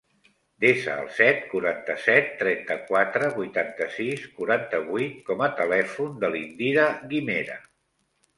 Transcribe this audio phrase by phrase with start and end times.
[0.63, 7.61] Desa el set, quaranta-set, trenta-quatre, vuitanta-sis, quaranta-vuit com a telèfon de l'Indira Guimera.